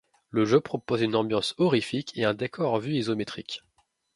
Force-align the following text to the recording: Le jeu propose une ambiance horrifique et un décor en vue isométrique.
Le 0.31 0.45
jeu 0.45 0.59
propose 0.59 1.03
une 1.03 1.15
ambiance 1.15 1.53
horrifique 1.59 2.17
et 2.17 2.25
un 2.25 2.33
décor 2.33 2.73
en 2.73 2.79
vue 2.79 2.95
isométrique. 2.95 3.61